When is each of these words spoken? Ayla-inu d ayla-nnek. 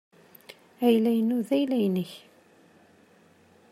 Ayla-inu 0.85 1.37
d 1.47 1.49
ayla-nnek. 1.57 2.11